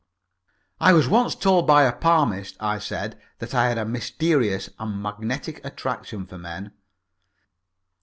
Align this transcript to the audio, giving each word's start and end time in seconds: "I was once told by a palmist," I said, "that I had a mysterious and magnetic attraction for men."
"I 0.79 0.93
was 0.93 1.07
once 1.07 1.35
told 1.35 1.67
by 1.67 1.83
a 1.83 1.91
palmist," 1.93 2.57
I 2.59 2.79
said, 2.79 3.21
"that 3.37 3.53
I 3.53 3.67
had 3.69 3.77
a 3.77 3.85
mysterious 3.85 4.67
and 4.79 4.99
magnetic 4.99 5.63
attraction 5.63 6.25
for 6.25 6.39
men." 6.39 6.71